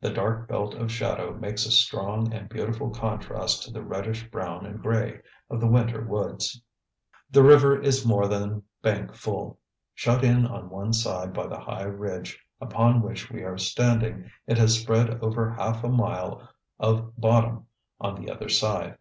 [0.00, 4.64] The dark belt of shadow makes a strong and beautiful contrast to the reddish brown
[4.64, 6.62] and gray of the winter woods.
[7.30, 9.58] The river is more than bank full.
[9.94, 14.56] Shut in on one side by the high ridge upon which we are standing it
[14.56, 16.48] has spread over half a mile
[16.78, 17.66] of bottom
[18.00, 18.96] on the other side.